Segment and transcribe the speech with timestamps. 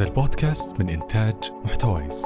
[0.00, 2.24] هذا البودكاست من إنتاج محتويس.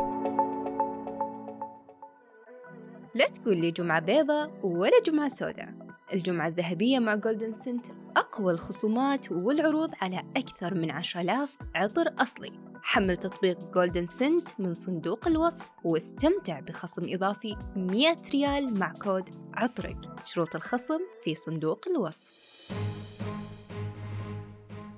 [3.15, 5.75] لا تقول لي جمعة بيضة ولا جمعة سوداء.
[6.13, 12.53] الجمعة الذهبية مع جولدن سنت أقوى الخصومات والعروض على أكثر من 10000 عطر أصلي.
[12.83, 19.99] حمل تطبيق جولدن سنت من صندوق الوصف واستمتع بخصم إضافي 100 ريال مع كود عطرك.
[20.25, 22.33] شروط الخصم في صندوق الوصف.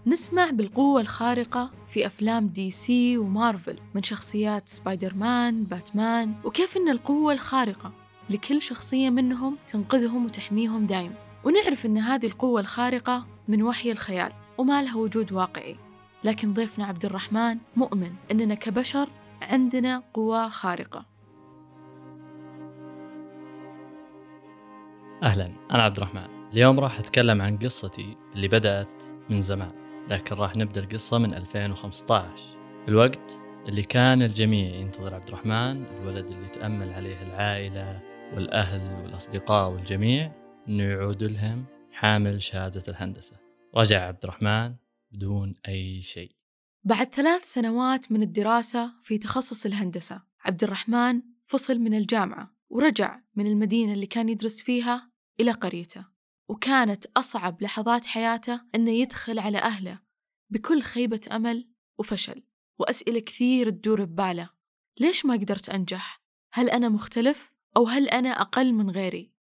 [0.07, 6.89] نسمع بالقوة الخارقة في أفلام دي سي ومارفل من شخصيات سبايدر مان، باتمان وكيف أن
[6.89, 7.93] القوة الخارقة
[8.31, 11.15] لكل شخصية منهم تنقذهم وتحميهم دايم.
[11.45, 15.77] ونعرف أن هذه القوة الخارقة من وحي الخيال وما لها وجود واقعي.
[16.25, 19.09] لكن ضيفنا عبد الرحمن مؤمن أننا كبشر
[19.43, 21.05] عندنا قوة خارقة.
[25.23, 26.27] أهلا أنا عبد الرحمن.
[26.53, 29.86] اليوم راح أتكلم عن قصتي اللي بدأت من زمان.
[30.09, 32.29] لكن راح نبدأ القصة من 2015
[32.89, 38.01] الوقت اللي كان الجميع ينتظر عبد الرحمن الولد اللي تأمل عليه العائلة
[38.35, 40.33] والأهل والأصدقاء والجميع
[40.69, 43.37] أنه يعود لهم حامل شهادة الهندسة.
[43.77, 44.75] رجع عبد الرحمن
[45.13, 46.31] بدون أي شيء.
[46.85, 53.47] بعد ثلاث سنوات من الدراسة في تخصص الهندسة عبد الرحمن فصل من الجامعة ورجع من
[53.47, 56.16] المدينة اللي كان يدرس فيها إلى قريته.
[56.49, 60.01] وكانت أصعب لحظات حياته أنه يدخل على أهله
[60.51, 62.43] بكل خيبة أمل وفشل
[62.79, 64.51] وأسئلة كثير تدور بباله
[65.01, 69.33] ليش ما قدرت أنجح؟ هل أنا مختلف؟ أو هل أنا أقل من غيري؟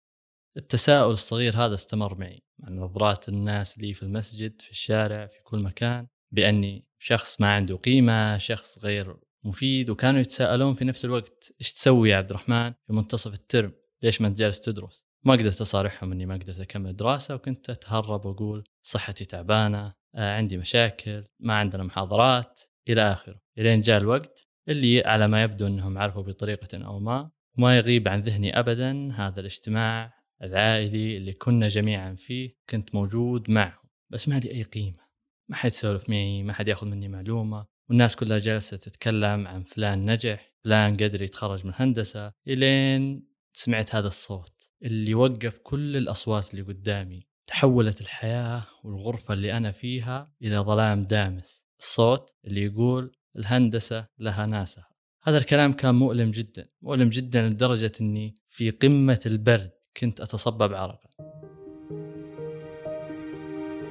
[0.57, 5.63] التساؤل الصغير هذا استمر معي مع نظرات الناس لي في المسجد في الشارع في كل
[5.63, 11.73] مكان بأني شخص ما عنده قيمة شخص غير مفيد وكانوا يتساءلون في نفس الوقت إيش
[11.73, 16.13] تسوي يا عبد الرحمن في منتصف الترم ليش ما انت جالس تدرس ما قدرت أصارحهم
[16.13, 21.83] إني ما قدرت أكمل دراسة وكنت أتهرب وأقول صحتي تعبانة آه عندي مشاكل ما عندنا
[21.83, 23.41] محاضرات إلى آخره.
[23.59, 28.21] إلين جاء الوقت اللي على ما يبدو إنهم عرفوا بطريقة أو ما وما يغيب عن
[28.21, 33.85] ذهني ابدا هذا الاجتماع العائلي اللي كنا جميعا فيه كنت موجود معهم.
[34.11, 35.05] بس ما لي أي قيمة.
[35.49, 37.67] ما حد يسولف معي ما حد يأخذ مني معلومة.
[37.89, 42.33] والناس كلها جالسة تتكلم عن فلان نجح فلان قدر يتخرج من هندسة.
[42.49, 44.54] إلين سمعت هذا الصوت.
[44.85, 51.65] اللي وقف كل الأصوات اللي قدامي تحولت الحياة والغرفة اللي أنا فيها إلى ظلام دامس.
[51.81, 54.89] الصوت اللي يقول الهندسة لها ناسها.
[55.23, 61.09] هذا الكلام كان مؤلم جدا مؤلم جدا لدرجة إني في قمة البرد كنت أتصبب عرقا.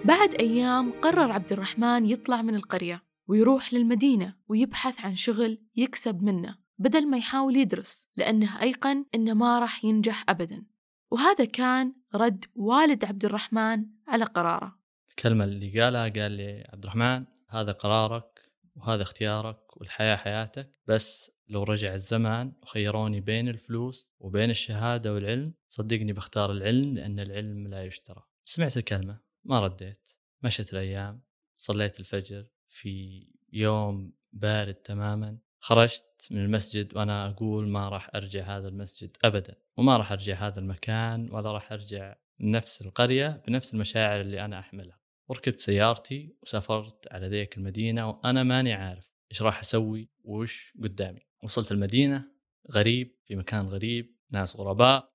[0.06, 6.56] بعد أيام قرر عبد الرحمن يطلع من القرية ويروح للمدينة ويبحث عن شغل يكسب منه
[6.80, 10.73] بدل ما يحاول يدرس لأنه أيقن أنه ما راح ينجح أبدا.
[11.14, 14.80] وهذا كان رد والد عبد الرحمن على قراره.
[15.10, 21.64] الكلمة اللي قالها قال لي عبد الرحمن هذا قرارك وهذا اختيارك والحياة حياتك بس لو
[21.64, 28.24] رجع الزمان وخيروني بين الفلوس وبين الشهادة والعلم صدقني بختار العلم لأن العلم لا يشترى.
[28.46, 30.10] سمعت الكلمة ما رديت.
[30.44, 31.22] مشت الأيام
[31.58, 35.38] صليت الفجر في يوم بارد تماما.
[35.64, 40.60] خرجت من المسجد وأنا أقول ما راح أرجع هذا المسجد أبدا وما راح أرجع هذا
[40.60, 45.00] المكان ولا راح أرجع نفس القرية بنفس المشاعر اللي أنا أحملها.
[45.30, 51.22] وركبت سيارتي وسافرت على ذيك المدينة وأنا ماني عارف إيش راح أسوي وش قدامي.
[51.44, 52.26] وصلت المدينة
[52.72, 55.14] غريب في مكان غريب ناس غرباء.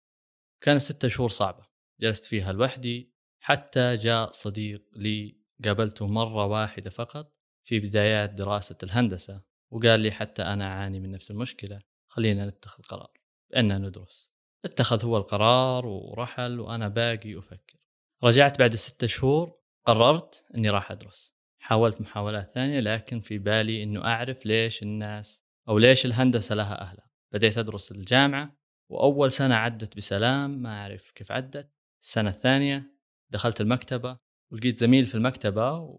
[0.60, 1.66] كانت ستة شهور صعبة
[2.00, 3.12] جلست فيها لوحدي.
[3.40, 9.47] حتى جاء صديق لي قابلته مرة واحدة فقط في بدايات دراسة الهندسة.
[9.70, 13.10] وقال لي حتى أنا أعاني من نفس المشكلة خلينا نتخذ قرار
[13.50, 14.30] بأننا ندرس.
[14.64, 17.78] اتخذ هو القرار ورحل وأنا باقي أفكر.
[18.24, 21.38] رجعت بعد ستة شهور قررت أني راح أدرس.
[21.58, 27.10] حاولت محاولات ثانية لكن في بالي أنه أعرف ليش الناس أو ليش الهندسة لها أهلها
[27.32, 28.58] بديت أدرس الجامعة
[28.90, 31.70] وأول سنة عدت بسلام ما أعرف كيف عدت.
[32.02, 32.94] السنة الثانية
[33.30, 34.18] دخلت المكتبة
[34.52, 35.98] ولقيت زميل في المكتبة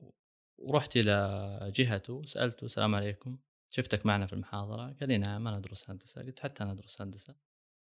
[0.58, 3.38] ورحت إلى جهته وسألته السلام عليكم.
[3.70, 6.22] شفتك معنا في المحاضرة قال لي نعم أنا أدرس هندسة.
[6.22, 7.36] قلت حتى أنا أدرس هندسة.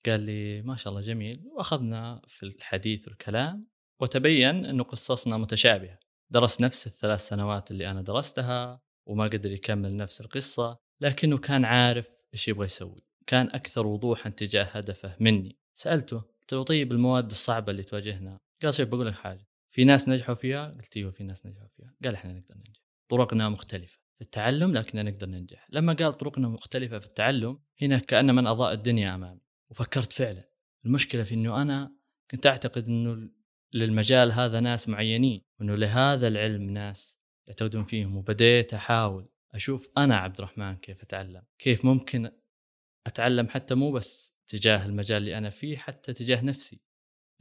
[0.06, 1.42] قال لي ما شاء الله جميل.
[1.46, 3.68] وأخذنا في الحديث والكلام
[4.00, 5.98] وتبين أنه قصصنا متشابهة.
[6.30, 12.08] درس نفس الثلاث سنوات اللي أنا درستها وما قدر يكمل نفس القصة لكنه كان عارف
[12.34, 13.06] إيش يبغى يسوي.
[13.26, 15.58] كان أكثر وضوحا تجاه هدفه مني.
[15.74, 19.46] سألته قلت له طيب المواد الصعبة اللي تواجهنا؟ قال شوف بقول لك حاجة.
[19.70, 21.94] في ناس نجحوا فيها؟ قلت إيوه في ناس نجحوا فيها.
[22.04, 22.80] قال إحنا نقدر ننجح.
[23.08, 23.98] طرقنا مختلفة.
[23.98, 25.66] في التعلم لكننا نقدر ننجح.
[25.70, 29.40] لما قال طرقنا مختلفة في التعلم هنا كأن من أضاء الدنيا أمامي
[29.70, 30.48] وفكرت فعلا.
[30.86, 31.96] المشكلة في أنه أنا
[32.30, 33.30] كنت أعتقد أنه
[33.72, 40.36] للمجال هذا ناس معينين وأنه لهذا العلم ناس يعتقدون فيهم وبديت أحاول أشوف أنا عبد
[40.38, 42.30] الرحمن كيف أتعلم كيف ممكن
[43.06, 46.80] أتعلم حتى مو بس تجاه المجال اللي أنا فيه حتى تجاه نفسي.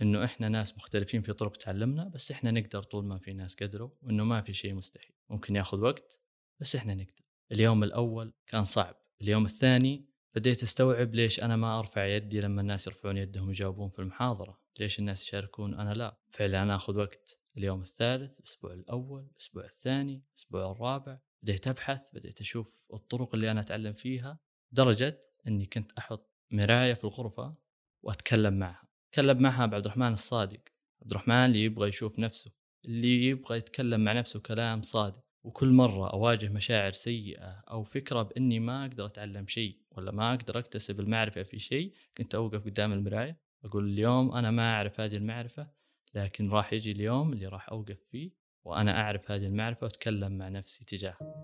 [0.02, 3.90] إنه إحنا ناس مختلفين في طرق تعلمنا بس إحنا نقدر طول ما في ناس قدروا
[4.02, 5.16] وإنه ما في شيء مستحيل.
[5.30, 6.20] ممكن ياخذ وقت
[6.64, 8.96] بس إحنا نقدر اليوم الأول كان صعب.
[9.22, 10.06] اليوم الثاني
[10.36, 14.60] بديت أستوعب ليش أنا ما أرفع يدي لما الناس يرفعون يدهم يجاوبون في المحاضرة.
[14.80, 16.18] ليش الناس يشاركون أنا لا.
[16.32, 17.40] فعلا أنا آخذ وقت.
[17.58, 21.20] اليوم الثالث الأسبوع الأول الأسبوع الثاني الأسبوع الرابع.
[21.44, 24.40] بديت أبحث بديت أشوف الطرق اللي أنا أتعلم فيها
[24.72, 27.56] درجه إني كنت أحط مراية في الغرفة
[28.04, 28.88] وأتكلم معها.
[29.10, 30.62] أتكلم معها بعبد الرحمن الصادق.
[31.02, 32.52] عبد الرحمن اللي يبغى يشوف نفسه
[32.86, 35.33] اللي يبغى يتكلم مع نفسه كلام صادق.
[35.44, 40.60] وكل مرة أواجه مشاعر سيئة أو فكرة بإني ما أقدر أتعلم شيء ولا ما أقدر
[40.60, 45.68] أكتسب المعرفة في شيء كنت أوقف قدام المراية أقول اليوم أنا ما أعرف هذه المعرفة
[46.16, 48.32] لكن راح يجي اليوم اللي راح أوقف فيه
[48.66, 51.44] وأنا أعرف هذه المعرفة وأتكلم مع نفسي تجاهها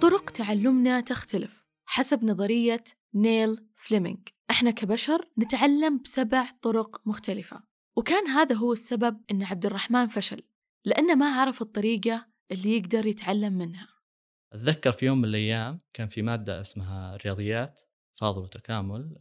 [0.00, 7.71] طرق تعلمنا تختلف حسب نظرية نيل فليمنج إحنا كبشر نتعلم بسبع طرق مختلفة.
[7.96, 10.42] وكان هذا هو السبب إن عبد الرحمن فشل
[10.84, 13.88] لأنه ما عرف الطريقة اللي يقدر يتعلم منها.
[14.52, 17.80] أتذكر في يوم من الأيام كان في مادة اسمها رياضيات
[18.20, 19.16] تفاضل وتكامل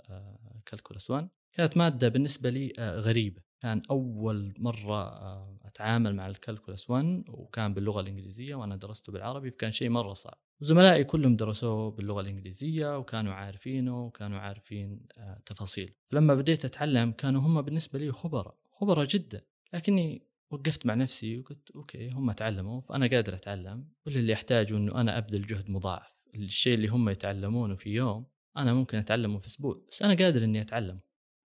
[0.65, 3.41] calculus 1 كانت مادة بالنسبة لي آه، غريبة.
[3.61, 9.51] كان أول مرة آه، أتعامل مع ال calculus 1 وكان باللغة الإنجليزية وأنا درسته بالعربي
[9.51, 10.37] فكان شيء مرة صعب.
[10.61, 15.93] وزملائي كلهم درسوه باللغة الإنجليزية وكانوا عارفينه وكانوا عارفين آه، تفاصيل.
[16.11, 18.60] لما بديت أتعلم كانوا هم بالنسبة لي خبراء.
[18.81, 19.41] خبراء جدا.
[19.73, 23.89] لكني وقفت مع نفسي وقلت okay هم تعلموا فأنا قادر أتعلم.
[24.05, 26.21] كل اللي احتاجه إنه أنا أبذل جهد مضاعف.
[26.35, 28.25] الشيء اللي هم يتعلمونه في يوم
[28.57, 30.99] أنا ممكن أتعلمه في أسبوع بس أنا قادر إني اتعلم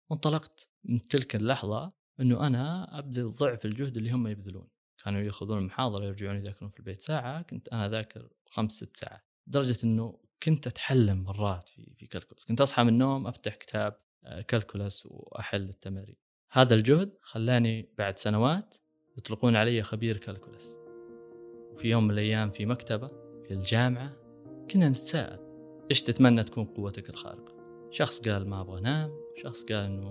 [0.10, 4.68] وانطلقت من تلك اللحظة إنه أنا أبذل ضعف الجهد اللي هم يبذلون.
[5.04, 9.26] كانوا يأخذون المحاضرة يرجعون يذاكرون في البيت ساعة كنت أنا أذاكر خمس ست ساعات.
[9.48, 12.46] لدرجة إنه كنت أتحلم مرات في في calculus.
[12.46, 16.31] كنت أصحى من النوم أفتح كتاب آه، calculus وأحل التمارين.
[16.54, 18.76] هذا الجهد خلاني بعد سنوات
[19.18, 20.76] يطلقون علي خبير كالكولس.
[21.74, 23.08] وفي يوم من الأيام في مكتبة
[23.48, 24.14] في الجامعة
[24.72, 25.40] كنا نتساءل
[25.92, 27.54] إيش تتمنى تكون قوتك الخارقة؟
[27.92, 30.10] شخص قال ما أبغى أنام شخص قال إنه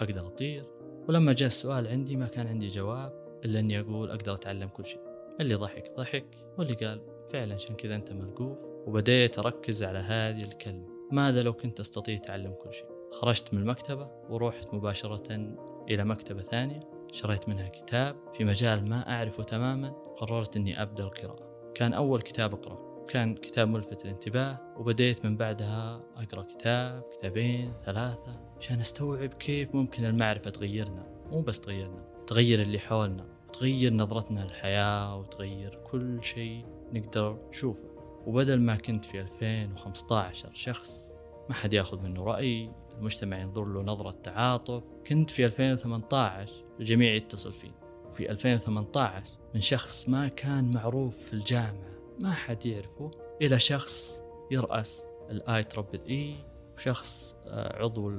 [0.00, 0.64] أقدر أطير.
[1.08, 5.00] ولما جاء السؤال عندي ما كان عندي جواب إلا إني أقول أقدر أتعلم كل شيء.
[5.40, 6.26] اللي ضحك ضحك
[6.58, 7.00] واللي قال
[7.32, 8.58] فعلا عشان كذا أنت ملقوف.
[8.86, 14.08] وبديت أركز على هذه الكلمة ماذا لو كنت أستطيع تعلم كل شيء؟ خرجت من المكتبة
[14.28, 15.54] ورحت مباشرة
[15.90, 16.80] إلى مكتبة ثانية.
[17.12, 19.90] شريت منها كتاب في مجال ما أعرفه تماما.
[19.90, 21.72] قررت إني أبدأ القراءة.
[21.74, 23.06] كان أول كتاب أقرأه.
[23.08, 30.04] كان كتاب ملفت للانتباه وبديت من بعدها أقرأ كتاب كتابين ثلاثة عشان أستوعب كيف ممكن
[30.04, 31.06] المعرفة تغيرنا.
[31.30, 37.90] مو بس تغيرنا تغير اللي حولنا تغير نظرتنا للحياة وتغير كل شيء نقدر نشوفه.
[38.26, 41.14] وبدل ما كنت في 2015 شخص
[41.48, 44.82] ما حد ياخذ منه رأي المجتمع ينظر له نظرة تعاطف.
[45.06, 47.70] كنت في 2018 الجميع يتصل فيه.
[48.06, 49.24] وفي 2018
[49.54, 51.90] من شخص ما كان معروف في الجامعة.
[52.20, 53.10] ما حد يعرفه.
[53.42, 56.34] إلى شخص يرأس الاي تربل اي
[56.76, 58.10] وشخص آه، عضو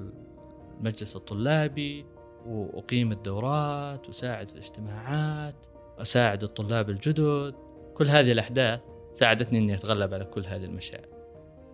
[0.79, 2.05] المجلس الطلابي
[2.45, 5.65] وأقيم الدورات وساعد في الاجتماعات
[5.99, 7.55] أساعد الطلاب الجدد.
[7.93, 8.83] كل هذه الأحداث
[9.13, 11.07] ساعدتني أني أتغلب على كل هذه المشاعر.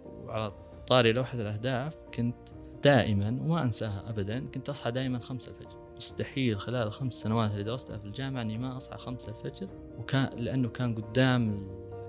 [0.06, 0.52] وعلى
[0.88, 2.50] طاري لوحة الأهداف كنت
[2.84, 5.78] دائما وما أنساها أبدا كنت أصحى دائما خمسة الفجر.
[5.98, 9.70] مستحيل خلال الخمس سنوات اللي درستها في الجامعة أني ما أصحى خمسة الفجر.
[9.98, 11.68] وكان لأنه كان قدام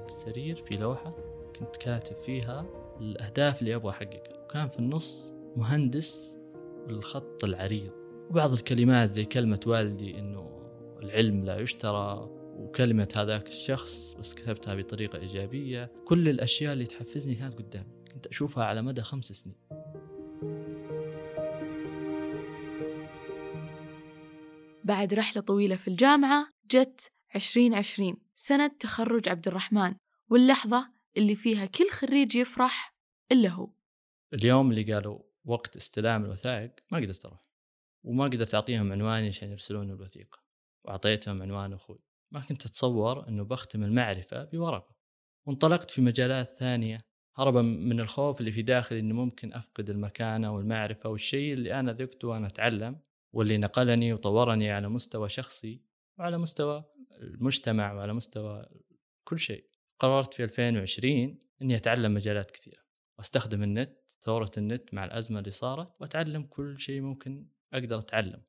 [0.09, 1.17] السرير في لوحة
[1.59, 2.67] كنت كاتب فيها
[3.01, 4.45] الأهداف اللي أبغى أحققها.
[4.45, 6.39] وكان في النص مهندس
[6.87, 7.91] بالخط العريض.
[8.31, 10.59] وبعض الكلمات زي كلمة والدي إنه
[11.03, 15.93] العلم لا يشترى وكلمة هذاك الشخص بس كتبتها بطريقة إيجابية.
[16.05, 17.99] كل الأشياء اللي تحفزني كانت قدامي.
[18.15, 19.57] كنت أشوفها على مدى خمس سنين.
[24.89, 29.95] بعد رحلة طويلة في الجامعة جت 2020 سنة تخرج عبد الرحمن
[30.31, 32.95] واللحظة اللي فيها كل خريج يفرح
[33.33, 33.71] إلا هو.
[34.33, 37.41] اليوم اللي قالوا وقت استلام الوثائق ما قدرت أروح
[38.05, 40.39] وما قدرت أعطيهم عنواني عشان يرسلون الوثيقة
[40.85, 41.99] وأعطيتهم عنوان أخوي.
[42.31, 44.97] ما كنت أتصور أنه بختم المعرفة بورقة
[45.47, 47.05] وانطلقت في مجالات ثانية
[47.37, 52.29] هربا من الخوف اللي في داخلي أنه ممكن أفقد المكانة والمعرفة والشيء اللي أنا ذقته
[52.29, 55.83] وأنا أتعلم واللي نقلني وطورني على مستوى شخصي
[56.19, 56.85] وعلى مستوى
[57.21, 58.67] المجتمع وعلى مستوى
[59.25, 59.65] كل شيء.
[59.99, 62.83] قررت في 2020 إني أتعلم مجالات كثيرة
[63.19, 68.43] وأستخدم النت ثورة النت مع الأزمة اللي صارت وأتعلم كل شيء ممكن أقدر أتعلم.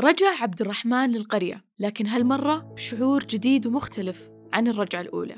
[0.00, 5.36] رجع عبد الرحمن للقرية لكن هالمرة بشعور جديد ومختلف عن الرجعة الأولى.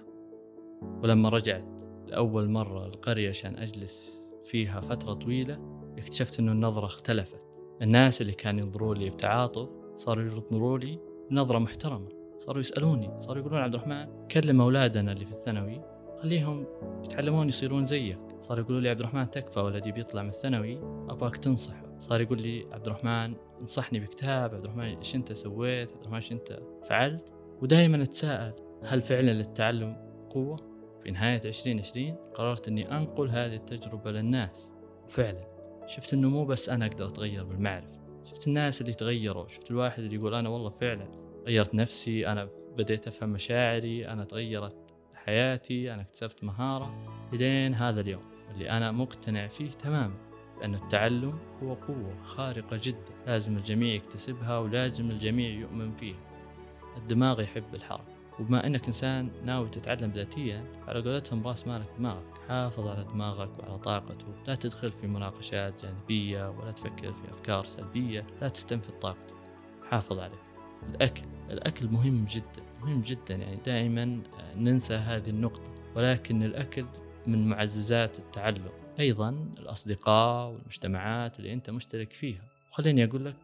[0.82, 1.75] ولما رجعت
[2.16, 5.58] لأول مرة القرية عشان أجلس فيها فترة طويلة
[5.98, 7.46] اكتشفت أنه النظرة اختلفت.
[7.82, 10.98] الناس اللي كانوا ينظروا لي بتعاطف صاروا ينظروا لي
[11.30, 12.08] بنظرة محترمة.
[12.38, 15.82] صاروا يسألوني صاروا يقولون عبد الرحمن كلم أولادنا اللي في الثانوي
[16.22, 16.66] خليهم
[17.04, 18.18] يتعلمون يصيرون زيك.
[18.40, 20.78] صار يقولوا لي عبد الرحمن تكفى ولدي بيطلع من الثانوي
[21.10, 21.98] أبغاك تنصحه.
[21.98, 26.32] صار يقول لي عبد الرحمن انصحني بكتاب عبد الرحمن إيش أنت سويت عبد الرحمن إيش
[26.32, 26.58] أنت
[26.88, 27.32] فعلت؟
[27.62, 28.52] ودائما أتساءل
[28.84, 29.96] هل فعلا للتعلم
[30.30, 30.75] قوة؟
[31.06, 34.72] في نهاية 2020 قررت إني أنقل هذه التجربة للناس.
[35.04, 35.46] وفعلا
[35.86, 37.96] شفت إنه مو بس أنا أقدر أتغير بالمعرفة.
[38.24, 39.48] شفت الناس اللي تغيروا.
[39.48, 41.08] شفت الواحد اللي يقول أنا والله فعلا
[41.46, 44.76] غيرت نفسي أنا بديت أفهم مشاعري أنا تغيرت
[45.14, 46.94] حياتي أنا اكتسبت مهارة.
[47.32, 48.22] لين هذا اليوم
[48.54, 50.16] اللي أنا مقتنع فيه تماما
[50.60, 56.20] لأن التعلم هو قوة خارقة جدا لازم الجميع يكتسبها ولازم الجميع يؤمن فيها.
[56.96, 58.16] الدماغ يحب الحركة.
[58.40, 62.24] وبما انك إنسان ناوي تتعلم ذاتيا على قولتهم رأس مالك دماغك.
[62.48, 64.26] حافظ على دماغك وعلى طاقته.
[64.46, 68.22] لا تدخل في مناقشات جانبية ولا تفكر في أفكار سلبية.
[68.40, 69.34] لا تستنفذ طاقته
[69.90, 70.42] حافظ عليه.
[70.88, 71.22] الأكل.
[71.50, 72.62] الأكل مهم جدا.
[72.80, 73.34] مهم جدا.
[73.34, 74.22] يعني دائما
[74.56, 75.74] ننسى هذه النقطة.
[75.94, 76.84] ولكن الأكل
[77.26, 78.68] من معززات التعلم
[79.00, 82.42] أيضا الأصدقاء والمجتمعات اللي أنت مشترك فيها.
[82.72, 83.36] وخليني أقول لك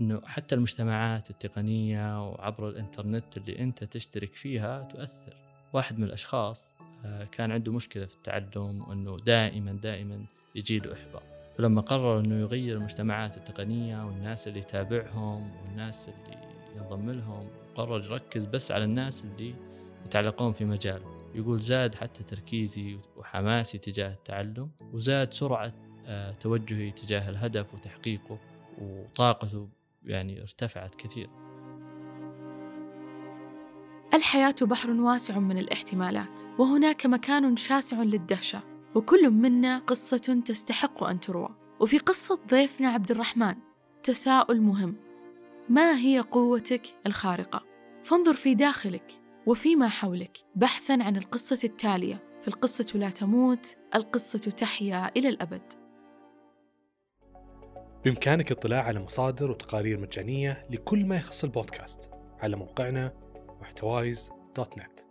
[0.00, 5.36] أنه حتى المجتمعات التقنية وعبر الإنترنت اللي أنت تشترك فيها تؤثر.
[5.72, 6.72] واحد من الأشخاص
[7.04, 10.24] آه، كان عنده مشكلة في التعلم وأنه دائما دائما
[10.54, 11.22] يجي له إحباط.
[11.58, 16.38] فلما قرر أنه يغير المجتمعات التقنية والناس اللي يتابعهم والناس اللي
[16.76, 19.54] ينضم لهم قرر يركز بس على الناس اللي
[20.06, 21.14] يتعلقون في مجاله.
[21.34, 25.72] يقول زاد حتى تركيزي وحماسي تجاه التعلم وزاد سرعة
[26.06, 28.38] آه، توجهي تجاه الهدف وتحقيقه
[28.78, 29.68] وطاقته
[30.04, 31.30] يعني ارتفعت كثير.
[34.14, 38.62] الحياة بحر واسع من الاحتمالات وهناك مكان شاسع للدهشة
[38.94, 41.48] وكل منا قصة تستحق أن تروى.
[41.80, 43.54] وفي قصة ضيفنا عبد الرحمن
[44.02, 44.96] تساؤل مهم.
[45.68, 47.64] ما هي قوتك الخارقة؟
[48.04, 52.22] فانظر في داخلك وفيما حولك بحثا عن القصة التالية.
[52.42, 55.83] فالقصة لا تموت القصة تحيا إلى الأبد.
[58.04, 63.12] بإمكانك الاطلاع على مصادر وتقارير مجانية لكل ما يخص البودكاست على موقعنا
[63.60, 65.03] محتوايز دوت نت.